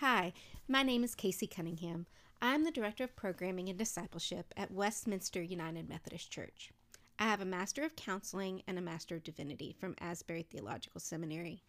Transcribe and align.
Hi, 0.00 0.32
my 0.68 0.84
name 0.84 1.02
is 1.02 1.16
Casey 1.16 1.48
Cunningham. 1.48 2.06
I'm 2.40 2.62
the 2.62 2.70
Director 2.70 3.02
of 3.02 3.16
Programming 3.16 3.68
and 3.68 3.76
Discipleship 3.76 4.54
at 4.56 4.70
Westminster 4.70 5.42
United 5.42 5.88
Methodist 5.88 6.30
Church. 6.30 6.70
I 7.18 7.24
have 7.24 7.40
a 7.40 7.44
Master 7.44 7.82
of 7.82 7.96
Counseling 7.96 8.62
and 8.68 8.78
a 8.78 8.80
Master 8.80 9.16
of 9.16 9.24
Divinity 9.24 9.74
from 9.76 9.96
Asbury 10.00 10.44
Theological 10.44 11.00
Seminary. 11.00 11.64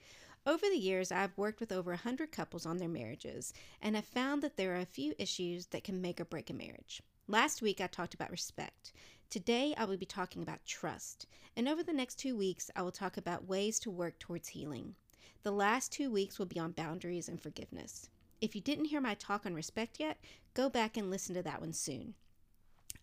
Over 0.45 0.67
the 0.69 0.77
years, 0.77 1.11
I've 1.11 1.35
worked 1.39 1.59
with 1.59 1.71
over 1.71 1.89
100 1.89 2.31
couples 2.31 2.67
on 2.67 2.77
their 2.77 2.87
marriages 2.87 3.51
and 3.81 3.95
have 3.95 4.05
found 4.05 4.43
that 4.43 4.57
there 4.57 4.75
are 4.75 4.81
a 4.81 4.85
few 4.85 5.15
issues 5.17 5.65
that 5.71 5.83
can 5.83 5.99
make 5.99 6.21
or 6.21 6.25
break 6.25 6.51
a 6.51 6.53
marriage. 6.53 7.01
Last 7.27 7.63
week, 7.63 7.81
I 7.81 7.87
talked 7.87 8.13
about 8.13 8.29
respect. 8.29 8.93
Today, 9.31 9.73
I 9.75 9.85
will 9.85 9.97
be 9.97 10.05
talking 10.05 10.43
about 10.43 10.63
trust. 10.67 11.25
And 11.57 11.67
over 11.67 11.81
the 11.81 11.93
next 11.93 12.19
two 12.19 12.37
weeks, 12.37 12.69
I 12.75 12.83
will 12.83 12.91
talk 12.91 13.17
about 13.17 13.47
ways 13.47 13.79
to 13.79 13.89
work 13.89 14.19
towards 14.19 14.49
healing. 14.49 14.93
The 15.41 15.51
last 15.51 15.91
two 15.91 16.11
weeks 16.11 16.37
will 16.37 16.45
be 16.45 16.59
on 16.59 16.73
boundaries 16.73 17.27
and 17.27 17.41
forgiveness. 17.41 18.07
If 18.41 18.55
you 18.55 18.61
didn't 18.61 18.85
hear 18.85 19.01
my 19.01 19.15
talk 19.15 19.45
on 19.45 19.53
respect 19.53 19.99
yet, 19.99 20.17
go 20.53 20.69
back 20.69 20.95
and 20.95 21.09
listen 21.09 21.35
to 21.35 21.43
that 21.43 21.59
one 21.59 21.73
soon. 21.73 22.13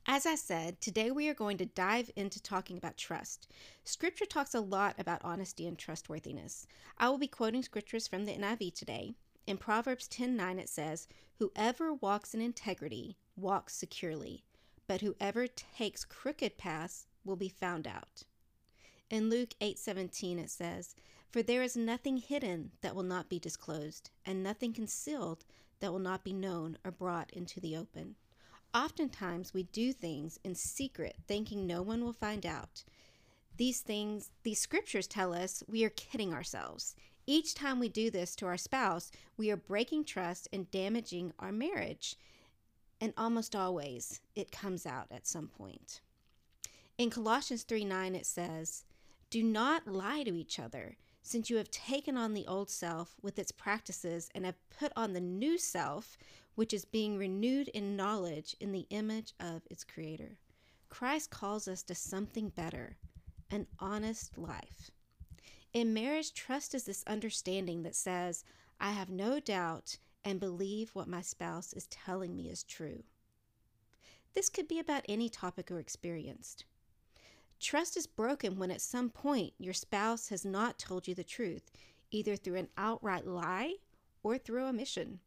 As 0.07 0.25
I 0.25 0.35
said, 0.35 0.81
today 0.81 1.11
we 1.11 1.29
are 1.29 1.35
going 1.35 1.59
to 1.59 1.67
dive 1.67 2.11
into 2.17 2.41
talking 2.41 2.79
about 2.79 2.97
trust. 2.97 3.49
Scripture 3.85 4.25
talks 4.25 4.55
a 4.55 4.61
lot 4.61 4.95
about 4.99 5.25
honesty 5.25 5.67
and 5.67 5.77
trustworthiness. 5.77 6.67
I 6.97 7.09
will 7.09 7.19
be 7.19 7.27
quoting 7.27 7.63
scriptures 7.63 8.07
from 8.07 8.25
the 8.25 8.33
NIV 8.33 8.73
today. 8.75 9.15
In 9.47 9.59
Proverbs 9.59 10.09
10:9 10.09 10.59
it 10.59 10.69
says, 10.69 11.07
"Whoever 11.39 11.93
walks 11.93 12.35
in 12.35 12.41
integrity 12.41 13.19
walks 13.37 13.75
securely, 13.75 14.45
but 14.87 15.01
whoever 15.01 15.47
takes 15.49 16.05
crooked 16.05 16.57
paths 16.57 17.09
will 17.25 17.37
be 17.37 17.49
found 17.49 17.87
out." 17.87 18.23
In 19.09 19.31
Luke 19.31 19.55
8:17 19.61 20.39
it 20.39 20.51
says, 20.51 20.97
"For 21.31 21.41
there 21.41 21.63
is 21.63 21.77
nothing 21.77 22.17
hidden 22.17 22.73
that 22.81 22.97
will 22.97 23.05
not 23.05 23.29
be 23.29 23.39
disclosed, 23.39 24.11
and 24.25 24.43
nothing 24.43 24.73
concealed 24.73 25.45
that 25.79 25.93
will 25.93 26.01
not 26.01 26.25
be 26.25 26.33
known 26.33 26.77
or 26.85 26.91
brought 26.91 27.33
into 27.33 27.61
the 27.61 27.77
open." 27.77 28.17
Oftentimes, 28.75 29.55
we 29.55 29.63
do 29.63 29.93
things 29.93 30.41
in 30.43 30.57
secret, 30.57 31.17
thinking 31.29 31.67
no 31.67 31.83
one 31.83 32.05
will 32.05 32.13
find 32.13 32.45
out. 32.45 32.83
These 33.57 33.81
things, 33.81 34.33
these 34.43 34.59
scriptures 34.59 35.07
tell 35.07 35.33
us 35.33 35.63
we 35.69 35.85
are 35.85 35.91
kidding 35.91 36.35
ourselves. 36.35 36.97
Each 37.27 37.55
time 37.55 37.79
we 37.79 37.89
do 37.89 38.11
this 38.11 38.35
to 38.37 38.47
our 38.47 38.59
spouse, 38.59 39.13
we 39.37 39.53
are 39.53 39.57
breaking 39.57 40.05
trust 40.05 40.49
and 40.53 40.71
damaging 40.71 41.33
our 41.39 41.53
marriage. 41.53 42.17
And 43.01 43.15
almost 43.17 43.55
always, 43.55 44.21
it 44.35 44.51
comes 44.51 44.85
out 44.85 45.07
at 45.13 45.29
some 45.29 45.47
point. 45.47 46.01
In 46.99 47.09
Colossians 47.09 47.63
3 47.63 47.85
9, 47.85 48.15
it 48.15 48.27
says, 48.27 48.85
Do 49.29 49.43
not 49.43 49.89
lie 49.89 50.23
to 50.23 50.37
each 50.37 50.59
other, 50.59 50.97
since 51.23 51.51
you 51.51 51.57
have 51.57 51.71
taken 51.71 52.17
on 52.17 52.33
the 52.33 52.47
old 52.47 52.71
self 52.71 53.17
with 53.21 53.39
its 53.39 53.51
practices 53.51 54.29
and 54.35 54.45
have 54.45 54.71
put 54.71 54.93
on 54.95 55.13
the 55.13 55.21
new 55.21 55.59
self, 55.59 56.17
which 56.55 56.73
is 56.73 56.85
being 56.85 57.19
renewed 57.19 57.69
in 57.69 57.97
knowledge 57.97 58.55
in 58.61 58.71
the 58.71 58.87
image 58.91 59.35
of 59.41 59.63
its 59.71 59.83
creator. 59.83 60.39
Christ 60.89 61.31
calls 61.31 61.67
us 61.67 61.83
to 61.85 61.95
something 61.95 62.51
better, 62.51 62.97
an 63.51 63.67
honest 63.81 64.39
life. 64.39 64.91
In 65.73 65.93
marriage, 65.93 66.33
trust 66.33 66.75
is 66.75 66.85
this 66.85 67.05
understanding 67.07 67.83
that 67.83 67.97
says, 67.97 68.45
I 68.81 68.93
have 68.93 69.11
no 69.11 69.41
doubt 69.41 69.99
and 70.25 70.41
believe 70.41 70.91
what 70.95 71.09
my 71.09 71.21
spouse 71.21 71.73
is 71.73 71.87
telling 71.89 72.37
me 72.37 72.49
is 72.49 72.63
true. 72.63 73.03
This 74.35 74.49
could 74.49 74.69
be 74.69 74.79
about 74.79 75.05
any 75.09 75.29
topic 75.29 75.71
or 75.71 75.79
experienced. 75.79 76.65
Trust 77.61 77.97
is 77.97 78.07
broken 78.07 78.59
when 78.59 78.71
at 78.71 78.81
some 78.81 79.11
point 79.11 79.55
your 79.59 79.73
spouse 79.73 80.29
has 80.29 80.45
not 80.45 80.79
told 80.79 81.09
you 81.09 81.15
the 81.15 81.25
truth, 81.25 81.71
either 82.11 82.37
through 82.37 82.57
an 82.57 82.69
outright 82.77 83.27
lie 83.27 83.75
or 84.23 84.39
through 84.39 84.67
omission. 84.67 85.21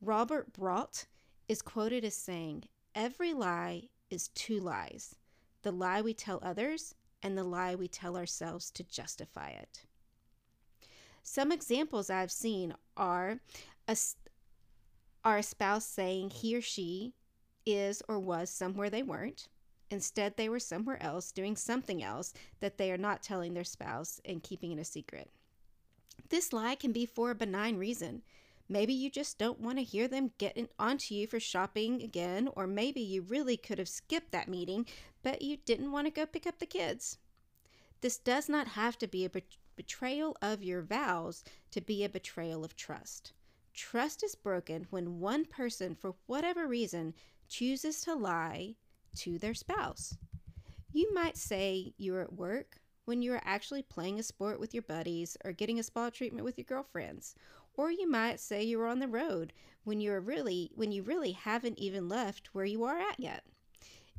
Robert 0.00 0.52
Brault 0.52 1.06
is 1.48 1.62
quoted 1.62 2.04
as 2.04 2.14
saying, 2.14 2.64
Every 2.94 3.32
lie 3.32 3.88
is 4.10 4.28
two 4.28 4.60
lies 4.60 5.16
the 5.62 5.72
lie 5.72 6.02
we 6.02 6.12
tell 6.12 6.38
others 6.42 6.94
and 7.22 7.38
the 7.38 7.42
lie 7.42 7.74
we 7.74 7.88
tell 7.88 8.18
ourselves 8.18 8.70
to 8.70 8.84
justify 8.84 9.48
it. 9.48 9.84
Some 11.22 11.50
examples 11.50 12.10
I've 12.10 12.30
seen 12.30 12.74
are 12.98 13.40
a, 13.88 13.96
are 15.24 15.38
a 15.38 15.42
spouse 15.42 15.86
saying 15.86 16.30
he 16.30 16.54
or 16.54 16.60
she 16.60 17.14
is 17.64 18.02
or 18.08 18.18
was 18.18 18.50
somewhere 18.50 18.90
they 18.90 19.02
weren't. 19.02 19.48
Instead, 19.90 20.36
they 20.36 20.48
were 20.48 20.58
somewhere 20.58 21.02
else 21.02 21.30
doing 21.30 21.56
something 21.56 22.02
else 22.02 22.32
that 22.60 22.78
they 22.78 22.90
are 22.90 22.98
not 22.98 23.22
telling 23.22 23.54
their 23.54 23.64
spouse 23.64 24.20
and 24.24 24.42
keeping 24.42 24.72
it 24.72 24.78
a 24.78 24.84
secret. 24.84 25.30
This 26.30 26.52
lie 26.52 26.74
can 26.74 26.92
be 26.92 27.06
for 27.06 27.30
a 27.30 27.34
benign 27.34 27.76
reason. 27.76 28.22
Maybe 28.68 28.94
you 28.94 29.10
just 29.10 29.36
don't 29.36 29.60
want 29.60 29.78
to 29.78 29.84
hear 29.84 30.08
them 30.08 30.32
getting 30.38 30.68
onto 30.78 31.14
you 31.14 31.26
for 31.26 31.38
shopping 31.38 32.02
again, 32.02 32.48
or 32.56 32.66
maybe 32.66 33.00
you 33.00 33.22
really 33.22 33.56
could 33.56 33.78
have 33.78 33.88
skipped 33.88 34.32
that 34.32 34.48
meeting, 34.48 34.86
but 35.22 35.42
you 35.42 35.58
didn't 35.58 35.92
want 35.92 36.06
to 36.06 36.10
go 36.10 36.24
pick 36.24 36.46
up 36.46 36.58
the 36.58 36.66
kids. 36.66 37.18
This 38.00 38.16
does 38.16 38.48
not 38.48 38.68
have 38.68 38.96
to 38.98 39.06
be 39.06 39.24
a 39.24 39.30
betrayal 39.76 40.36
of 40.40 40.62
your 40.62 40.80
vows 40.80 41.44
to 41.72 41.80
be 41.80 42.04
a 42.04 42.08
betrayal 42.08 42.64
of 42.64 42.74
trust. 42.74 43.32
Trust 43.74 44.22
is 44.22 44.34
broken 44.34 44.86
when 44.90 45.20
one 45.20 45.44
person, 45.44 45.94
for 45.94 46.14
whatever 46.26 46.66
reason, 46.66 47.14
chooses 47.48 48.00
to 48.02 48.14
lie 48.14 48.76
to 49.16 49.38
their 49.38 49.54
spouse. 49.54 50.16
You 50.92 51.12
might 51.12 51.36
say 51.36 51.92
you're 51.96 52.20
at 52.20 52.32
work 52.32 52.78
when 53.04 53.20
you're 53.20 53.42
actually 53.44 53.82
playing 53.82 54.18
a 54.18 54.22
sport 54.22 54.60
with 54.60 54.72
your 54.72 54.82
buddies 54.82 55.36
or 55.44 55.52
getting 55.52 55.78
a 55.78 55.82
spa 55.82 56.10
treatment 56.10 56.44
with 56.44 56.56
your 56.56 56.64
girlfriends, 56.64 57.34
or 57.76 57.90
you 57.90 58.08
might 58.08 58.40
say 58.40 58.62
you're 58.62 58.86
on 58.86 59.00
the 59.00 59.08
road 59.08 59.52
when 59.84 60.00
you're 60.00 60.20
really 60.20 60.70
when 60.74 60.92
you 60.92 61.02
really 61.02 61.32
haven't 61.32 61.78
even 61.78 62.08
left 62.08 62.54
where 62.54 62.64
you 62.64 62.84
are 62.84 62.98
at 62.98 63.18
yet. 63.18 63.44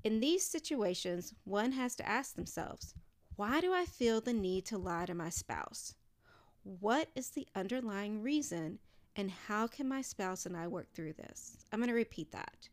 In 0.03 0.19
these 0.19 0.45
situations, 0.45 1.33
one 1.45 1.71
has 1.71 1.95
to 1.95 2.07
ask 2.07 2.35
themselves, 2.35 2.93
why 3.37 3.59
do 3.59 3.73
I 3.73 3.85
feel 3.85 4.21
the 4.21 4.33
need 4.33 4.65
to 4.65 4.77
lie 4.77 5.05
to 5.05 5.15
my 5.15 5.29
spouse? 5.29 5.95
What 6.63 7.09
is 7.15 7.29
the 7.29 7.47
underlying 7.55 8.21
reason 8.21 8.79
and 9.15 9.31
how 9.31 9.67
can 9.67 9.87
my 9.87 10.01
spouse 10.01 10.45
and 10.45 10.55
I 10.55 10.67
work 10.67 10.91
through 10.93 11.13
this? 11.13 11.65
I'm 11.71 11.79
going 11.79 11.89
to 11.89 11.95
repeat 11.95 12.31
that. 12.33 12.69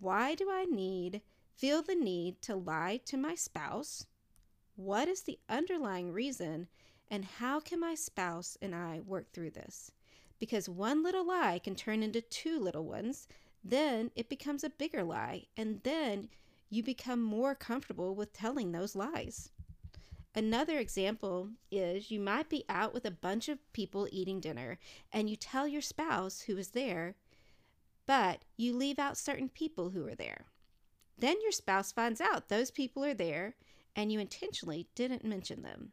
Why 0.00 0.34
do 0.34 0.50
I 0.50 0.64
need 0.64 1.20
feel 1.56 1.82
the 1.82 1.94
need 1.94 2.40
to 2.42 2.54
lie 2.56 3.00
to 3.06 3.16
my 3.16 3.34
spouse? 3.34 4.06
What 4.76 5.08
is 5.08 5.22
the 5.22 5.38
underlying 5.48 6.12
reason 6.12 6.68
and 7.10 7.24
how 7.24 7.60
can 7.60 7.80
my 7.80 7.94
spouse 7.94 8.56
and 8.62 8.74
I 8.74 9.00
work 9.00 9.32
through 9.32 9.50
this? 9.50 9.92
because 10.38 10.68
one 10.68 11.02
little 11.02 11.26
lie 11.26 11.58
can 11.58 11.74
turn 11.74 12.02
into 12.02 12.20
two 12.20 12.58
little 12.60 12.84
ones. 12.84 13.28
Then 13.62 14.10
it 14.14 14.28
becomes 14.28 14.64
a 14.64 14.70
bigger 14.70 15.02
lie, 15.02 15.44
and 15.56 15.80
then 15.84 16.28
you 16.68 16.82
become 16.82 17.22
more 17.22 17.54
comfortable 17.54 18.14
with 18.14 18.32
telling 18.32 18.72
those 18.72 18.94
lies. 18.96 19.50
Another 20.34 20.78
example 20.78 21.50
is 21.70 22.10
you 22.10 22.18
might 22.18 22.50
be 22.50 22.64
out 22.68 22.92
with 22.92 23.04
a 23.04 23.10
bunch 23.10 23.48
of 23.48 23.72
people 23.72 24.08
eating 24.10 24.40
dinner, 24.40 24.78
and 25.12 25.30
you 25.30 25.36
tell 25.36 25.66
your 25.66 25.80
spouse 25.80 26.42
who 26.42 26.58
is 26.58 26.68
there, 26.72 27.14
but 28.06 28.42
you 28.56 28.76
leave 28.76 28.98
out 28.98 29.16
certain 29.16 29.48
people 29.48 29.90
who 29.90 30.06
are 30.06 30.14
there. 30.14 30.44
Then 31.18 31.40
your 31.42 31.52
spouse 31.52 31.92
finds 31.92 32.20
out 32.20 32.48
those 32.48 32.70
people 32.70 33.04
are 33.04 33.14
there, 33.14 33.56
and 33.94 34.10
you 34.10 34.18
intentionally 34.18 34.88
didn't 34.94 35.24
mention 35.24 35.62
them. 35.62 35.92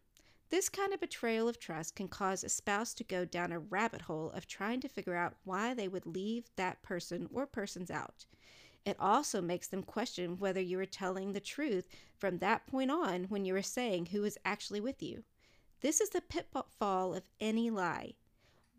This 0.50 0.68
kind 0.68 0.94
of 0.94 1.00
betrayal 1.00 1.48
of 1.48 1.59
trust 1.59 1.96
can 1.96 2.09
cause 2.09 2.44
a 2.44 2.50
spouse 2.50 2.94
to 2.96 3.06
go 3.06 3.24
down 3.24 3.54
a 3.54 3.60
rabbit 3.60 4.02
hole 4.02 4.31
of 4.31 4.48
trying 4.48 4.81
to 4.81 4.90
figure 4.90 5.16
out 5.16 5.38
why 5.46 5.74
they 5.74 5.88
would 5.88 6.06
leave 6.06 6.50
that 6.58 6.81
person 6.81 7.30
or 7.31 7.46
persons 7.46 7.90
out. 7.90 8.26
It 8.84 8.98
also 9.00 9.42
makes 9.42 9.68
them 9.68 9.84
question 9.84 10.40
whether 10.40 10.60
you 10.60 10.80
are 10.80 10.86
telling 10.86 11.31
the 11.31 11.40
truth 11.40 11.88
from 12.18 12.40
that 12.40 12.68
point 12.68 12.92
on 12.92 13.26
when 13.26 13.46
you 13.46 13.56
are 13.56 13.62
saying 13.62 14.08
who 14.08 14.24
is 14.24 14.38
actually 14.44 14.81
with 14.81 15.02
you. 15.02 15.24
This 15.81 16.02
is 16.02 16.10
the 16.10 16.22
pitfall 16.22 17.14
of 17.14 17.24
any 17.40 17.70
lie. 17.70 18.16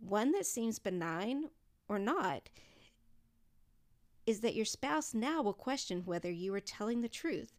One 0.01 0.33
that 0.33 0.47
seems 0.47 0.79
benign 0.79 1.51
or 1.89 1.99
not 1.99 2.51
is 4.27 4.41
that 4.41 4.55
your 4.55 4.65
spouse 4.65 5.15
now 5.15 5.43
will 5.43 5.53
question 5.53 6.03
whether 6.05 6.31
you 6.31 6.55
are 6.55 6.61
telling 6.61 7.03
the 7.03 7.09
truth 7.09 7.53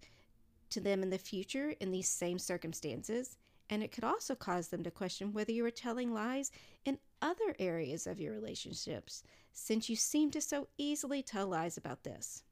to 0.69 0.79
them 0.79 1.03
in 1.03 1.09
the 1.09 1.17
future 1.17 1.73
in 1.79 1.91
these 1.91 2.07
same 2.07 2.39
circumstances 2.39 3.37
and 3.69 3.81
it 3.81 3.91
could 3.91 4.03
also 4.03 4.35
cause 4.35 4.67
them 4.67 4.83
to 4.83 4.91
question 4.91 5.33
whether 5.33 5.51
you 5.51 5.65
are 5.65 5.71
telling 5.71 6.13
lies 6.13 6.51
in 6.85 6.99
other 7.21 7.55
areas 7.59 8.05
of 8.05 8.19
your 8.19 8.33
relationships, 8.33 9.23
since 9.51 9.89
you 9.89 9.95
seem 9.95 10.29
to 10.31 10.41
so 10.41 10.67
easily 10.77 11.23
tell 11.23 11.47
lies 11.47 11.77
about 11.77 12.03
this. 12.03 12.43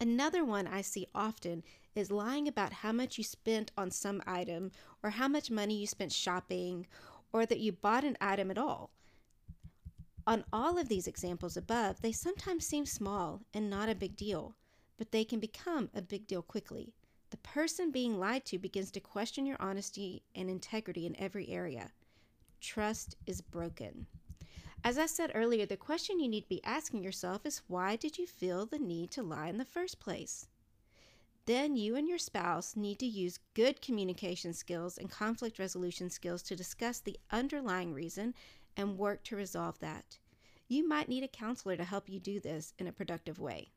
Another 0.00 0.44
one 0.44 0.66
I 0.66 0.80
see 0.80 1.06
often 1.14 1.62
is 1.94 2.10
lying 2.10 2.48
about 2.48 2.72
how 2.72 2.92
much 2.92 3.18
you 3.18 3.24
spent 3.24 3.70
on 3.76 3.90
some 3.90 4.22
item, 4.26 4.72
or 5.02 5.10
how 5.10 5.28
much 5.28 5.50
money 5.50 5.76
you 5.76 5.86
spent 5.86 6.12
shopping, 6.12 6.86
or 7.32 7.46
that 7.46 7.60
you 7.60 7.72
bought 7.72 8.04
an 8.04 8.16
item 8.20 8.50
at 8.50 8.58
all. 8.58 8.90
On 10.26 10.44
all 10.52 10.78
of 10.78 10.88
these 10.88 11.08
examples 11.08 11.56
above, 11.56 12.00
they 12.00 12.12
sometimes 12.12 12.64
seem 12.64 12.86
small 12.86 13.42
and 13.52 13.68
not 13.68 13.88
a 13.88 13.94
big 13.94 14.16
deal, 14.16 14.54
but 14.96 15.10
they 15.10 15.24
can 15.24 15.40
become 15.40 15.90
a 15.94 16.02
big 16.02 16.28
deal 16.28 16.42
quickly. 16.42 16.92
The 17.30 17.38
person 17.38 17.90
being 17.90 18.20
lied 18.20 18.44
to 18.46 18.58
begins 18.58 18.90
to 18.92 19.00
question 19.00 19.46
your 19.46 19.56
honesty 19.58 20.22
and 20.34 20.48
integrity 20.48 21.06
in 21.06 21.18
every 21.18 21.48
area. 21.48 21.90
Trust 22.60 23.16
is 23.26 23.40
broken. 23.40 24.06
As 24.84 24.98
I 24.98 25.06
said 25.06 25.32
earlier, 25.34 25.66
the 25.66 25.76
question 25.76 26.20
you 26.20 26.28
need 26.28 26.42
to 26.42 26.48
be 26.48 26.62
asking 26.62 27.02
yourself 27.02 27.44
is 27.44 27.62
why 27.66 27.96
did 27.96 28.18
you 28.18 28.26
feel 28.26 28.66
the 28.66 28.78
need 28.78 29.10
to 29.12 29.22
lie 29.22 29.48
in 29.48 29.58
the 29.58 29.64
first 29.64 29.98
place? 29.98 30.46
Then 31.46 31.74
you 31.74 31.96
and 31.96 32.08
your 32.08 32.18
spouse 32.18 32.76
need 32.76 33.00
to 33.00 33.06
use 33.06 33.40
good 33.54 33.82
communication 33.82 34.52
skills 34.52 34.98
and 34.98 35.10
conflict 35.10 35.58
resolution 35.58 36.10
skills 36.10 36.42
to 36.44 36.54
discuss 36.54 37.00
the 37.00 37.18
underlying 37.32 37.92
reason 37.92 38.34
and 38.76 38.98
work 38.98 39.22
to 39.24 39.36
resolve 39.36 39.78
that. 39.80 40.18
You 40.68 40.88
might 40.88 41.08
need 41.08 41.22
a 41.22 41.28
counselor 41.28 41.76
to 41.76 41.84
help 41.84 42.08
you 42.08 42.18
do 42.18 42.40
this 42.40 42.72
in 42.78 42.86
a 42.86 42.92
productive 42.92 43.38
way. 43.38 43.72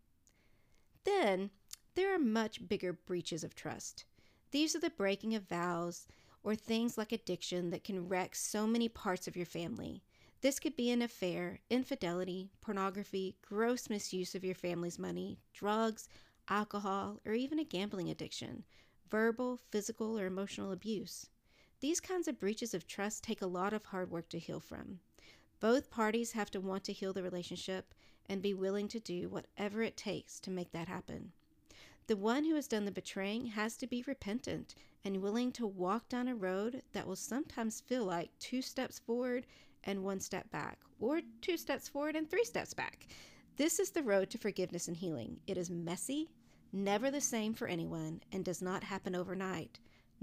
Then, 1.04 1.50
there 1.96 2.14
are 2.14 2.20
much 2.20 2.68
bigger 2.68 2.94
breaches 2.94 3.44
of 3.44 3.56
trust. 3.56 4.06
These 4.52 4.76
are 4.76 4.80
the 4.80 4.90
breaking 4.90 5.36
of 5.36 5.48
vows 5.48 6.08
or 6.44 6.56
things 6.56 6.98
like 6.98 7.12
addiction 7.12 7.70
that 7.72 7.84
can 7.84 8.08
wreck 8.08 8.36
so 8.36 8.68
many 8.68 8.88
parts 8.88 9.28
of 9.28 9.36
your 9.36 9.46
family. 9.46 10.04
This 10.42 10.60
could 10.60 10.76
be 10.76 10.92
an 10.92 11.02
affair, 11.02 11.60
infidelity, 11.70 12.52
pornography, 12.62 13.36
gross 13.42 13.90
misuse 13.90 14.36
of 14.36 14.44
your 14.44 14.56
family's 14.56 15.00
money, 15.00 15.40
drugs, 15.54 16.08
alcohol, 16.48 17.20
or 17.26 17.34
even 17.34 17.60
a 17.60 17.64
gambling 17.64 18.10
addiction, 18.10 18.64
verbal, 19.10 19.58
physical, 19.72 20.20
or 20.20 20.26
emotional 20.28 20.72
abuse. 20.72 21.30
These 21.82 22.00
kinds 22.00 22.28
of 22.28 22.40
breaches 22.40 22.74
of 22.74 22.88
trust 22.88 23.24
take 23.24 23.42
a 23.42 23.48
lot 23.48 23.74
of 23.74 23.86
hard 23.86 24.10
work 24.10 24.30
to 24.30 24.40
heal 24.40 24.60
from. 24.60 25.00
Both 25.60 25.92
parties 25.92 26.32
have 26.32 26.50
to 26.52 26.62
want 26.62 26.84
to 26.86 26.94
heal 26.94 27.14
the 27.14 27.24
relationship 27.24 27.94
and 28.28 28.42
be 28.42 28.54
willing 28.54 28.88
to 28.90 29.00
do 29.00 29.30
whatever 29.30 29.82
it 29.82 29.98
takes 29.98 30.40
to 30.42 30.52
make 30.52 30.72
that 30.72 30.88
happen. 30.88 31.32
The 32.08 32.16
one 32.16 32.46
who 32.46 32.56
has 32.56 32.68
done 32.68 32.86
the 32.86 32.92
betraying 32.92 33.48
has 33.48 33.78
to 33.78 33.88
be 33.88 34.04
repentant 34.06 34.76
and 35.04 35.22
willing 35.22 35.52
to 35.54 35.68
walk 35.68 36.08
down 36.08 36.28
a 36.28 36.36
road 36.36 36.82
that 36.94 37.08
will 37.08 37.16
sometimes 37.16 37.82
feel 37.82 38.06
like 38.06 38.32
two 38.40 38.62
steps 38.62 39.00
forward 39.00 39.46
and 39.84 40.04
one 40.04 40.20
step 40.20 40.50
back, 40.52 40.80
or 41.00 41.22
two 41.42 41.58
steps 41.58 41.90
forward 41.90 42.16
and 42.16 42.30
three 42.30 42.44
steps 42.44 42.74
back. 42.74 43.08
This 43.58 43.80
is 43.80 43.92
the 43.92 44.04
road 44.04 44.30
to 44.32 44.38
forgiveness 44.38 44.88
and 44.88 44.98
healing. 44.98 45.40
It 45.48 45.58
is 45.58 45.70
messy, 45.70 46.30
never 46.72 47.12
the 47.12 47.22
same 47.22 47.54
for 47.54 47.68
anyone, 47.68 48.22
and 48.32 48.44
does 48.44 48.62
not 48.62 48.84
happen 48.84 49.16
overnight, 49.16 49.80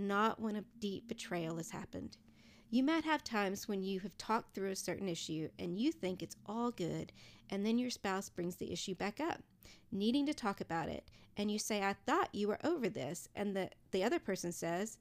not 0.06 0.40
when 0.40 0.56
a 0.56 0.64
deep 0.81 1.08
betrayal 1.08 1.56
has 1.56 1.70
happened. 1.70 2.16
You 2.70 2.82
might 2.82 3.04
have 3.04 3.22
times 3.22 3.69
when 3.69 3.82
you 3.82 4.00
have 4.00 4.16
talked 4.16 4.54
through 4.54 4.70
a 4.70 4.76
certain 4.76 5.08
issue 5.08 5.49
and 5.58 5.78
you 5.78 5.93
think 5.93 6.22
it's 6.22 6.37
all 6.46 6.70
good, 6.70 7.12
and 7.50 7.64
then 7.66 7.78
your 7.78 7.90
spouse 7.90 8.28
brings 8.28 8.56
the 8.56 8.72
issue 8.72 8.94
back 8.94 9.20
up, 9.20 9.43
needing 9.90 10.25
to 10.26 10.34
talk 10.34 10.60
about 10.60 10.88
it, 10.88 11.04
and 11.37 11.50
you 11.50 11.58
say, 11.58 11.82
I 11.82 11.94
thought 12.06 12.34
you 12.34 12.49
were 12.49 12.58
over 12.64 12.88
this, 12.88 13.28
and 13.34 13.54
the, 13.54 13.70
the 13.90 14.04
other 14.04 14.19
person 14.19 14.52
says, 14.52 14.99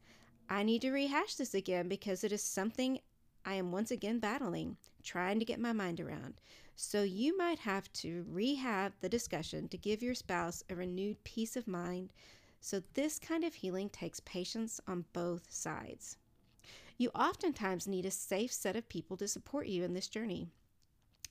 I 0.49 0.63
need 0.63 0.81
to 0.81 0.91
rehash 0.91 1.35
this 1.35 1.53
again 1.53 1.87
because 1.87 2.23
it 2.23 2.31
is 2.31 2.43
something 2.43 2.99
I 3.45 3.53
am 3.55 3.71
once 3.71 3.91
again 3.91 4.19
battling, 4.19 4.77
trying 5.01 5.39
to 5.39 5.45
get 5.45 5.59
my 5.59 5.71
mind 5.71 5.99
around. 5.99 6.35
So 6.75 7.03
you 7.03 7.37
might 7.37 7.59
have 7.59 7.91
to 7.93 8.25
rehab 8.29 8.93
the 9.01 9.09
discussion 9.09 9.67
to 9.69 9.77
give 9.77 10.03
your 10.03 10.15
spouse 10.15 10.63
a 10.69 10.75
renewed 10.75 11.23
peace 11.23 11.55
of 11.55 11.67
mind. 11.67 12.11
So 12.61 12.83
this 12.93 13.17
kind 13.17 13.43
of 13.43 13.55
healing 13.55 13.89
takes 13.89 14.19
patience 14.19 14.79
on 14.87 15.05
both 15.13 15.51
sides. 15.51 16.17
You 16.97 17.09
oftentimes 17.15 17.87
need 17.87 18.05
a 18.05 18.11
safe 18.11 18.53
set 18.53 18.75
of 18.75 18.87
people 18.87 19.17
to 19.17 19.27
support 19.27 19.65
you 19.65 19.83
in 19.83 19.93
this 19.93 20.07
journey 20.07 20.47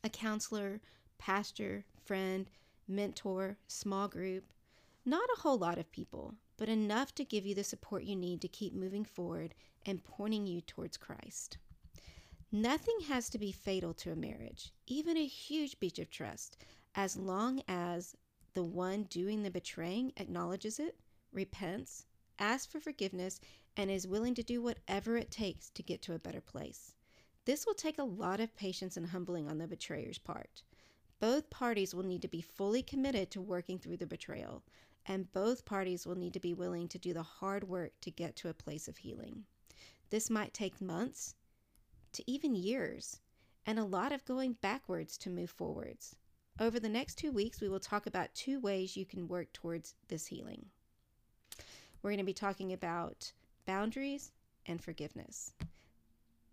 a 0.03 0.09
counselor, 0.09 0.81
pastor, 1.19 1.85
friend, 2.05 2.49
mentor, 2.89 3.59
small 3.69 4.09
group. 4.09 4.53
Not 5.05 5.29
a 5.37 5.41
whole 5.41 5.59
lot 5.59 5.79
of 5.79 5.93
people, 5.93 6.35
but 6.57 6.69
enough 6.69 7.15
to 7.15 7.25
give 7.25 7.47
you 7.47 7.55
the 7.55 7.63
support 7.65 8.05
you 8.05 8.17
need 8.17 8.41
to 8.41 8.49
keep 8.49 8.75
moving 8.75 9.05
forward 9.05 9.55
and 9.87 10.03
pointing 10.03 10.47
you 10.47 10.61
towards 10.63 10.97
Christ. 10.97 11.59
Nothing 12.51 12.99
has 13.09 13.29
to 13.31 13.39
be 13.39 13.53
fatal 13.53 13.95
to 13.95 14.11
a 14.11 14.17
marriage, 14.17 14.73
even 14.87 15.17
a 15.17 15.27
huge 15.27 15.79
breach 15.79 15.99
of 16.01 16.11
trust, 16.11 16.57
as 16.97 17.17
long 17.17 17.63
as 17.69 18.17
the 18.55 18.65
one 18.65 19.05
doing 19.05 19.43
the 19.43 19.51
betraying 19.51 20.13
acknowledges 20.17 20.81
it, 20.81 20.97
repents, 21.33 22.07
asks 22.39 22.71
for 22.71 22.81
forgiveness, 22.81 23.41
and 23.77 23.91
is 23.91 24.07
willing 24.07 24.35
to 24.35 24.43
do 24.43 24.61
whatever 24.61 25.17
it 25.17 25.31
takes 25.31 25.71
to 25.71 25.83
get 25.83 26.03
to 26.03 26.15
a 26.15 26.19
better 26.19 26.41
place. 26.41 26.95
This 27.45 27.67
will 27.67 27.75
take 27.75 27.99
a 27.99 28.05
lot 28.05 28.41
of 28.41 28.57
patience 28.57 28.97
and 28.97 29.07
humbling 29.07 29.49
on 29.49 29.59
the 29.59 29.67
betrayer's 29.67 30.19
part. 30.19 30.63
Both 31.21 31.51
parties 31.51 31.95
will 31.95 32.05
need 32.05 32.23
to 32.23 32.29
be 32.29 32.41
fully 32.41 32.83
committed 32.83 33.31
to 33.31 33.41
working 33.41 33.79
through 33.79 33.99
the 33.99 34.07
betrayal, 34.07 34.63
and 35.07 35.33
both 35.33 35.65
parties 35.65 36.07
will 36.07 36.17
need 36.17 36.33
to 36.35 36.41
be 36.41 36.55
willing 36.55 36.89
to 36.89 36.99
do 36.99 37.13
the 37.13 37.23
hard 37.23 37.65
work 37.65 37.93
to 38.01 38.11
get 38.11 38.37
to 38.37 38.49
a 38.49 38.55
place 38.55 38.89
of 38.89 38.99
healing. 38.99 39.45
This 40.11 40.31
might 40.31 40.55
take 40.55 40.81
months, 40.81 41.35
to 42.13 42.31
even 42.31 42.55
years, 42.55 43.21
and 43.67 43.79
a 43.79 43.85
lot 43.85 44.13
of 44.13 44.25
going 44.25 44.55
backwards 44.55 45.17
to 45.19 45.31
move 45.31 45.51
forwards. 45.51 46.17
Over 46.59 46.81
the 46.81 46.89
next 46.89 47.17
two 47.17 47.33
weeks, 47.33 47.61
we 47.61 47.69
will 47.69 47.81
talk 47.81 48.07
about 48.07 48.35
two 48.35 48.59
ways 48.61 48.97
you 48.97 49.07
can 49.07 49.29
work 49.29 49.53
towards 49.53 49.95
this 50.09 50.27
healing. 50.27 50.67
We're 52.03 52.11
going 52.11 52.19
to 52.19 52.25
be 52.25 52.33
talking 52.33 52.73
about 52.73 53.33
boundaries 53.67 54.33
and 54.67 54.83
forgiveness. 54.83 55.53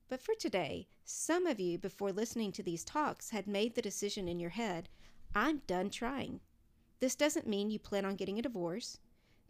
But 0.09 0.21
for 0.21 0.35
today, 0.35 0.87
some 1.05 1.45
of 1.45 1.59
you, 1.59 1.77
before 1.77 2.11
listening 2.11 2.51
to 2.53 2.63
these 2.63 2.83
talks, 2.83 3.29
had 3.29 3.47
made 3.47 3.75
the 3.75 3.81
decision 3.81 4.27
in 4.27 4.39
your 4.39 4.51
head 4.51 4.89
I'm 5.35 5.61
done 5.67 5.89
trying. 5.89 6.39
This 6.99 7.15
doesn't 7.15 7.47
mean 7.47 7.69
you 7.69 7.79
plan 7.79 8.05
on 8.05 8.15
getting 8.15 8.39
a 8.39 8.41
divorce, 8.41 8.99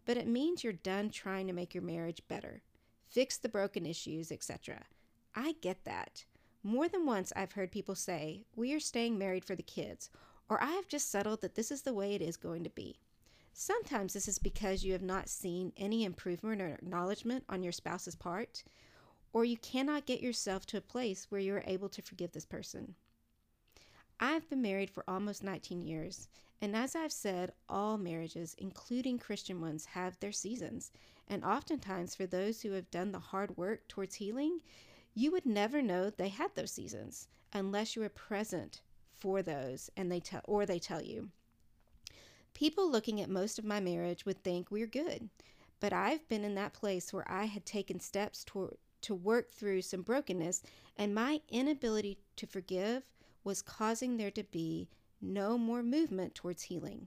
but 0.04 0.16
it 0.16 0.26
means 0.26 0.62
you're 0.62 0.72
done 0.72 1.10
trying 1.10 1.46
to 1.46 1.52
make 1.52 1.74
your 1.74 1.82
marriage 1.82 2.22
better, 2.28 2.62
fix 3.08 3.38
the 3.38 3.48
broken 3.48 3.86
issues, 3.86 4.30
etc. 4.30 4.84
I 5.34 5.54
get 5.60 5.84
that. 5.84 6.24
More 6.62 6.88
than 6.88 7.06
once, 7.06 7.32
I've 7.34 7.52
heard 7.52 7.70
people 7.70 7.94
say, 7.94 8.44
We 8.54 8.74
are 8.74 8.80
staying 8.80 9.18
married 9.18 9.44
for 9.44 9.54
the 9.54 9.62
kids, 9.62 10.10
or 10.48 10.62
I 10.62 10.72
have 10.72 10.88
just 10.88 11.10
settled 11.10 11.40
that 11.40 11.54
this 11.54 11.70
is 11.70 11.82
the 11.82 11.94
way 11.94 12.14
it 12.14 12.22
is 12.22 12.36
going 12.36 12.64
to 12.64 12.70
be. 12.70 12.98
Sometimes 13.60 14.12
this 14.12 14.28
is 14.28 14.38
because 14.38 14.84
you 14.84 14.92
have 14.92 15.02
not 15.02 15.28
seen 15.28 15.72
any 15.76 16.04
improvement 16.04 16.62
or 16.62 16.68
acknowledgement 16.68 17.42
on 17.48 17.64
your 17.64 17.72
spouse's 17.72 18.14
part, 18.14 18.62
or 19.32 19.44
you 19.44 19.56
cannot 19.56 20.06
get 20.06 20.20
yourself 20.20 20.64
to 20.66 20.76
a 20.76 20.80
place 20.80 21.26
where 21.28 21.40
you 21.40 21.52
are 21.56 21.64
able 21.66 21.88
to 21.88 22.00
forgive 22.00 22.30
this 22.30 22.44
person. 22.44 22.94
I've 24.20 24.48
been 24.48 24.62
married 24.62 24.90
for 24.90 25.02
almost 25.08 25.42
19 25.42 25.82
years, 25.82 26.28
and 26.60 26.76
as 26.76 26.94
I've 26.94 27.10
said, 27.10 27.50
all 27.68 27.98
marriages, 27.98 28.54
including 28.58 29.18
Christian 29.18 29.60
ones, 29.60 29.86
have 29.86 30.20
their 30.20 30.30
seasons. 30.30 30.92
And 31.26 31.44
oftentimes, 31.44 32.14
for 32.14 32.26
those 32.26 32.60
who 32.60 32.70
have 32.70 32.92
done 32.92 33.10
the 33.10 33.18
hard 33.18 33.56
work 33.56 33.88
towards 33.88 34.14
healing, 34.14 34.60
you 35.14 35.32
would 35.32 35.46
never 35.46 35.82
know 35.82 36.10
they 36.10 36.28
had 36.28 36.54
those 36.54 36.70
seasons 36.70 37.26
unless 37.52 37.96
you 37.96 38.02
were 38.02 38.08
present 38.08 38.82
for 39.10 39.42
those 39.42 39.90
and 39.96 40.12
they 40.12 40.20
tell 40.20 40.42
or 40.44 40.64
they 40.64 40.78
tell 40.78 41.02
you. 41.02 41.30
People 42.54 42.90
looking 42.90 43.20
at 43.20 43.30
most 43.30 43.58
of 43.58 43.64
my 43.64 43.80
marriage 43.80 44.26
would 44.26 44.42
think 44.42 44.70
we're 44.70 44.86
good, 44.86 45.28
but 45.80 45.92
I've 45.92 46.28
been 46.28 46.44
in 46.44 46.54
that 46.56 46.72
place 46.72 47.12
where 47.12 47.30
I 47.30 47.44
had 47.44 47.64
taken 47.64 48.00
steps 48.00 48.44
toward 48.44 48.76
to 49.02 49.14
work 49.14 49.50
through 49.52 49.82
some 49.82 50.02
brokenness 50.02 50.62
and 50.96 51.14
my 51.14 51.40
inability 51.48 52.18
to 52.36 52.46
forgive 52.46 53.04
was 53.44 53.62
causing 53.62 54.16
there 54.16 54.30
to 54.32 54.42
be 54.42 54.88
no 55.20 55.56
more 55.56 55.82
movement 55.82 56.34
towards 56.34 56.62
healing. 56.62 57.06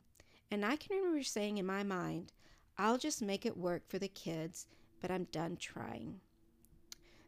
And 0.50 0.66
I 0.66 0.76
can 0.76 0.98
remember 0.98 1.24
saying 1.24 1.58
in 1.58 1.66
my 1.66 1.84
mind, 1.84 2.32
I'll 2.78 2.98
just 2.98 3.22
make 3.22 3.46
it 3.46 3.58
work 3.58 3.88
for 3.88 4.00
the 4.00 4.08
kids, 4.08 4.68
but 5.02 5.12
I'm 5.12 5.26
done 5.26 5.58
trying. 5.58 6.20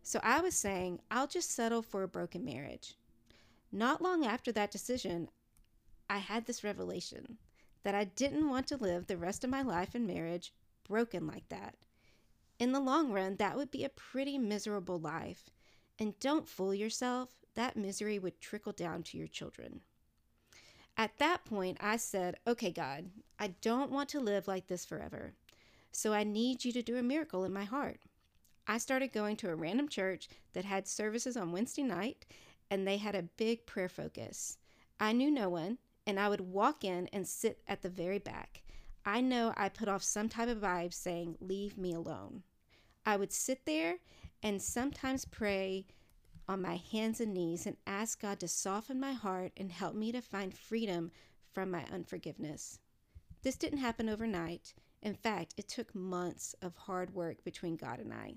So 0.02 0.20
I 0.24 0.42
was 0.42 0.56
saying, 0.56 1.00
I'll 1.12 1.28
just 1.28 1.52
settle 1.52 1.82
for 1.82 2.04
a 2.04 2.08
broken 2.08 2.44
marriage. 2.44 2.96
Not 3.72 4.02
long 4.02 4.26
after 4.26 4.52
that 4.52 4.72
decision, 4.72 5.30
I 6.10 6.18
had 6.18 6.46
this 6.46 6.64
revelation 6.64 7.38
that 7.84 7.96
I 7.96 8.06
didn't 8.06 8.50
want 8.50 8.68
to 8.68 8.78
live 8.78 9.08
the 9.08 9.18
rest 9.18 9.44
of 9.44 9.50
my 9.50 9.62
life 9.62 9.96
in 9.96 10.06
marriage 10.06 10.54
broken 10.88 11.28
like 11.28 11.48
that. 11.50 11.76
In 12.60 12.72
the 12.72 12.80
long 12.80 13.12
run, 13.12 13.36
that 13.38 13.58
would 13.58 13.72
be 13.72 13.84
a 13.84 13.90
pretty 13.90 14.38
miserable 14.38 15.00
life. 15.00 15.50
And 16.00 16.20
don't 16.20 16.48
fool 16.48 16.74
yourself, 16.74 17.30
that 17.56 17.78
misery 17.78 18.20
would 18.20 18.40
trickle 18.40 18.72
down 18.72 19.04
to 19.04 19.18
your 19.18 19.28
children. 19.28 19.82
At 20.96 21.18
that 21.18 21.46
point, 21.46 21.78
I 21.82 21.98
said, 21.98 22.38
Okay, 22.48 22.72
God, 22.72 23.10
I 23.40 23.48
don't 23.62 23.92
want 23.92 24.10
to 24.10 24.20
live 24.20 24.48
like 24.48 24.68
this 24.68 24.86
forever. 24.86 25.34
So 25.92 26.14
I 26.14 26.24
need 26.24 26.66
you 26.66 26.72
to 26.74 26.82
do 26.82 26.98
a 26.98 27.04
miracle 27.04 27.44
in 27.44 27.54
my 27.54 27.64
heart. 27.64 28.00
I 28.68 28.78
started 28.78 29.12
going 29.12 29.36
to 29.38 29.50
a 29.50 29.56
random 29.56 29.90
church 29.90 30.30
that 30.54 30.66
had 30.66 30.88
services 30.88 31.36
on 31.36 31.52
Wednesday 31.52 31.84
night, 31.84 32.26
and 32.70 32.88
they 32.88 32.98
had 32.98 33.16
a 33.16 33.24
big 33.24 33.66
prayer 33.66 33.90
focus. 33.90 34.58
I 35.00 35.12
knew 35.12 35.30
no 35.30 35.50
one, 35.50 35.80
and 36.06 36.20
I 36.20 36.30
would 36.30 36.42
walk 36.42 36.84
in 36.84 37.08
and 37.14 37.28
sit 37.28 37.62
at 37.68 37.82
the 37.82 37.90
very 37.90 38.20
back. 38.20 38.64
I 39.06 39.22
know 39.22 39.54
I 39.58 39.70
put 39.70 39.88
off 39.88 40.04
some 40.04 40.30
type 40.30 40.50
of 40.50 40.60
vibe 40.60 40.94
saying, 40.94 41.38
Leave 41.40 41.78
me 41.78 41.94
alone. 41.94 42.44
I 43.06 43.18
would 43.18 43.34
sit 43.34 43.66
there 43.66 43.98
and 44.42 44.62
sometimes 44.62 45.26
pray 45.26 45.86
on 46.48 46.62
my 46.62 46.76
hands 46.76 47.22
and 47.22 47.34
knees 47.34 47.66
and 47.66 47.78
ask 47.88 48.22
God 48.22 48.40
to 48.40 48.48
soften 48.48 49.00
my 49.00 49.14
heart 49.14 49.52
and 49.58 49.72
help 49.72 49.96
me 49.96 50.12
to 50.12 50.22
find 50.22 50.54
freedom 50.54 51.12
from 51.52 51.72
my 51.72 51.86
unforgiveness. 51.92 52.80
This 53.42 53.56
didn't 53.56 53.80
happen 53.80 54.10
overnight. 54.10 54.74
In 55.02 55.16
fact, 55.16 55.54
it 55.58 55.68
took 55.68 55.94
months 55.94 56.56
of 56.62 56.76
hard 56.76 57.14
work 57.14 57.44
between 57.44 57.76
God 57.76 58.00
and 58.00 58.14
I. 58.14 58.36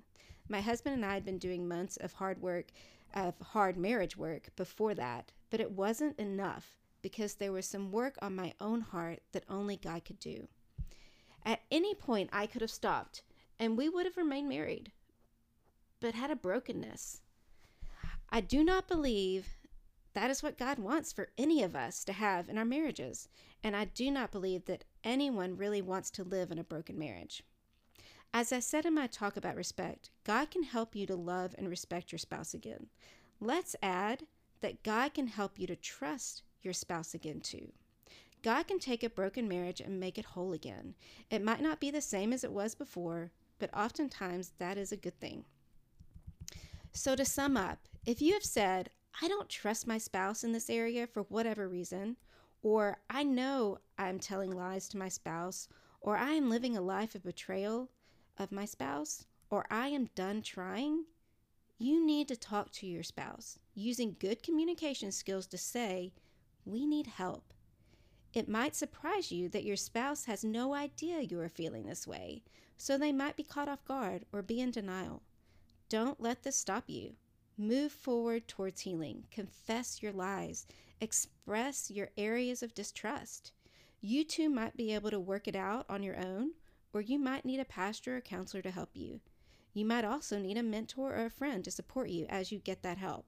My 0.49 0.61
husband 0.61 0.95
and 0.95 1.05
I 1.05 1.15
had 1.15 1.25
been 1.25 1.39
doing 1.39 1.67
months 1.67 1.97
of 1.97 2.13
hard 2.13 2.41
work, 2.41 2.71
of 3.15 3.35
hard 3.41 3.77
marriage 3.77 4.17
work 4.17 4.49
before 4.57 4.95
that, 4.95 5.33
but 5.51 5.61
it 5.61 5.71
wasn't 5.71 6.19
enough 6.19 6.77
because 7.03 7.35
there 7.35 7.53
was 7.53 7.67
some 7.67 7.93
work 7.93 8.17
on 8.21 8.35
my 8.35 8.53
own 8.61 8.81
heart 8.81 9.21
that 9.33 9.45
only 9.49 9.77
God 9.77 10.05
could 10.05 10.19
do. 10.19 10.49
At 11.45 11.61
any 11.71 11.95
point, 11.95 12.31
I 12.33 12.47
could 12.47 12.61
have 12.61 12.71
stopped 12.71 13.23
and 13.59 13.77
we 13.77 13.89
would 13.89 14.05
have 14.07 14.17
remained 14.17 14.49
married, 14.49 14.93
but 16.01 16.15
had 16.15 16.31
a 16.31 16.37
brokenness. 16.37 17.23
I 18.31 18.41
do 18.41 18.65
not 18.65 18.89
believe 18.89 19.57
that 20.15 20.31
is 20.31 20.43
what 20.43 20.59
God 20.59 20.79
wants 20.79 21.13
for 21.13 21.29
any 21.39 21.63
of 21.63 21.77
us 21.77 22.05
to 22.05 22.13
have 22.13 22.49
in 22.49 22.59
our 22.59 22.65
marriages, 22.65 23.29
and 23.63 23.77
I 23.77 23.85
do 23.85 24.11
not 24.11 24.33
believe 24.33 24.65
that 24.65 24.85
anyone 25.05 25.57
really 25.57 25.83
wants 25.83 26.11
to 26.13 26.25
live 26.25 26.51
in 26.51 26.59
a 26.59 26.65
broken 26.65 26.99
marriage. 26.99 27.43
As 28.35 28.53
I 28.53 28.61
said 28.61 28.85
in 28.85 28.95
my 28.95 29.07
talk 29.07 29.37
about 29.37 29.57
respect, 29.57 30.11
God 30.25 30.51
can 30.51 30.65
help 30.65 30.97
you 30.97 31.07
to 31.07 31.17
love 31.17 31.55
and 31.57 31.69
respect 31.69 32.13
your 32.13 32.19
spouse 32.19 32.55
again. 32.55 32.89
Let's 33.41 33.77
add 33.83 34.27
that 34.61 34.83
God 34.83 35.15
can 35.15 35.29
help 35.29 35.59
you 35.59 35.67
to 35.67 35.77
trust 35.77 36.43
your 36.67 36.75
spouse 36.75 37.15
again 37.15 37.41
too. 37.41 37.73
God 38.43 38.69
can 38.69 38.79
take 38.79 39.03
a 39.03 39.09
broken 39.09 39.49
marriage 39.49 39.81
and 39.81 39.99
make 39.99 40.19
it 40.19 40.25
whole 40.27 40.53
again. 40.53 40.95
It 41.31 41.43
might 41.43 41.63
not 41.63 41.81
be 41.81 41.91
the 41.91 42.03
same 42.03 42.33
as 42.33 42.45
it 42.45 42.53
was 42.53 42.75
before, 42.75 43.33
but 43.59 43.75
oftentimes 43.75 44.53
that 44.59 44.77
is 44.77 44.93
a 44.93 44.97
good 44.97 45.19
thing. 45.19 45.45
So, 46.93 47.17
to 47.17 47.25
sum 47.25 47.57
up, 47.57 47.79
if 48.05 48.21
you 48.21 48.35
have 48.35 48.45
said, 48.45 48.91
I 49.23 49.29
don't 49.29 49.49
trust 49.49 49.87
my 49.87 49.99
spouse 49.99 50.45
in 50.45 50.53
this 50.53 50.69
area 50.69 51.07
for 51.07 51.23
whatever 51.23 51.69
reason, 51.69 52.17
or 52.63 52.99
I 53.09 53.23
know 53.23 53.79
I'm 53.99 54.19
telling 54.19 54.51
lies 54.51 54.89
to 54.91 54.99
my 54.99 55.09
spouse, 55.09 55.69
or 56.01 56.17
I 56.17 56.33
am 56.33 56.51
living 56.51 56.77
a 56.77 56.81
life 56.81 57.15
of 57.15 57.25
betrayal 57.25 57.91
of 58.39 58.53
my 58.53 58.65
spouse, 58.65 59.25
or 59.51 59.67
I 59.71 59.89
am 59.89 60.11
done 60.15 60.43
trying, 60.43 61.05
you 61.79 62.05
need 62.05 62.29
to 62.29 62.37
talk 62.37 62.71
to 62.73 62.87
your 62.87 63.03
spouse 63.03 63.59
using 63.75 64.17
good 64.19 64.43
communication 64.43 65.13
skills 65.13 65.47
to 65.49 65.59
say, 65.59 66.13
We 66.67 66.85
need 66.85 67.07
help. 67.07 67.55
It 68.35 68.49
might 68.49 68.75
surprise 68.75 69.31
you 69.31 69.49
that 69.51 69.65
your 69.65 69.77
spouse 69.77 70.25
has 70.25 70.45
no 70.45 70.75
idea 70.75 71.21
you 71.21 71.41
are 71.41 71.49
feeling 71.49 71.87
this 71.87 72.07
way, 72.07 72.43
so 72.77 72.99
they 72.99 73.13
might 73.13 73.37
be 73.37 73.45
caught 73.45 73.69
off 73.69 73.85
guard 73.85 74.27
or 74.33 74.43
be 74.43 74.61
in 74.61 74.73
denial. 74.73 75.23
Don't 75.89 76.21
let 76.21 76.43
this 76.43 76.57
stop 76.57 76.85
you. 76.89 77.15
Move 77.57 77.93
forward 77.93 78.49
towards 78.49 78.81
healing. 78.81 79.25
Confess 79.31 80.03
your 80.03 80.13
lies. 80.13 80.67
Express 81.01 81.91
your 81.91 82.11
areas 82.19 82.63
of 82.63 82.75
distrust. 82.75 83.53
You 84.01 84.25
two 84.25 84.51
might 84.51 84.77
be 84.77 84.93
able 84.93 85.11
to 85.11 85.21
work 85.21 85.47
it 85.47 85.57
out 85.57 85.87
on 85.89 86.03
your 86.03 86.19
own, 86.19 86.51
or 86.93 87.01
you 87.01 87.19
might 87.19 87.45
need 87.45 87.61
a 87.61 87.65
pastor 87.65 88.17
or 88.17 88.21
counselor 88.21 88.63
to 88.63 88.71
help 88.73 88.91
you. 88.95 89.21
You 89.73 89.85
might 89.85 90.05
also 90.05 90.39
need 90.39 90.59
a 90.59 90.63
mentor 90.63 91.15
or 91.15 91.27
a 91.27 91.31
friend 91.31 91.63
to 91.65 91.71
support 91.71 92.09
you 92.09 92.27
as 92.29 92.51
you 92.51 92.59
get 92.59 92.83
that 92.83 92.99
help. 92.99 93.27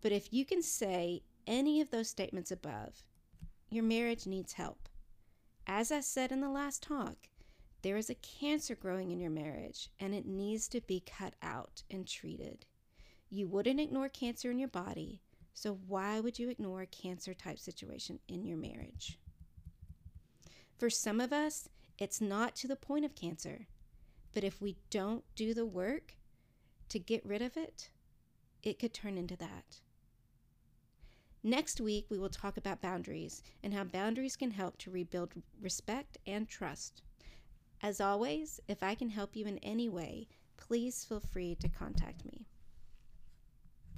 But 0.00 0.12
if 0.12 0.32
you 0.32 0.44
can 0.44 0.62
say 0.62 1.22
any 1.46 1.80
of 1.80 1.90
those 1.90 2.08
statements 2.08 2.50
above, 2.50 3.04
your 3.70 3.84
marriage 3.84 4.26
needs 4.26 4.54
help. 4.54 4.88
As 5.66 5.92
I 5.92 6.00
said 6.00 6.32
in 6.32 6.40
the 6.40 6.50
last 6.50 6.82
talk, 6.82 7.28
there 7.82 7.96
is 7.96 8.10
a 8.10 8.14
cancer 8.14 8.74
growing 8.74 9.10
in 9.10 9.20
your 9.20 9.30
marriage 9.30 9.88
and 9.98 10.14
it 10.14 10.26
needs 10.26 10.68
to 10.68 10.80
be 10.80 11.02
cut 11.04 11.34
out 11.42 11.82
and 11.90 12.06
treated. 12.06 12.66
You 13.30 13.48
wouldn't 13.48 13.80
ignore 13.80 14.08
cancer 14.08 14.50
in 14.50 14.58
your 14.58 14.68
body, 14.68 15.20
so 15.54 15.78
why 15.86 16.20
would 16.20 16.38
you 16.38 16.48
ignore 16.48 16.82
a 16.82 16.86
cancer 16.86 17.34
type 17.34 17.58
situation 17.58 18.18
in 18.28 18.44
your 18.44 18.58
marriage? 18.58 19.18
For 20.78 20.90
some 20.90 21.20
of 21.20 21.32
us, 21.32 21.68
it's 21.98 22.20
not 22.20 22.54
to 22.56 22.68
the 22.68 22.76
point 22.76 23.04
of 23.04 23.14
cancer, 23.14 23.66
but 24.34 24.44
if 24.44 24.60
we 24.60 24.76
don't 24.90 25.24
do 25.34 25.54
the 25.54 25.66
work 25.66 26.16
to 26.88 26.98
get 26.98 27.24
rid 27.24 27.42
of 27.42 27.56
it, 27.56 27.90
it 28.62 28.78
could 28.78 28.94
turn 28.94 29.16
into 29.16 29.36
that. 29.36 29.80
Next 31.44 31.80
week, 31.80 32.06
we 32.08 32.18
will 32.18 32.28
talk 32.28 32.56
about 32.56 32.80
boundaries 32.80 33.42
and 33.64 33.74
how 33.74 33.82
boundaries 33.82 34.36
can 34.36 34.52
help 34.52 34.78
to 34.78 34.92
rebuild 34.92 35.32
respect 35.60 36.16
and 36.24 36.48
trust. 36.48 37.02
As 37.80 38.00
always, 38.00 38.60
if 38.68 38.80
I 38.80 38.94
can 38.94 39.10
help 39.10 39.34
you 39.34 39.46
in 39.46 39.58
any 39.58 39.88
way, 39.88 40.28
please 40.56 41.04
feel 41.04 41.18
free 41.18 41.56
to 41.56 41.68
contact 41.68 42.24
me. 42.24 42.46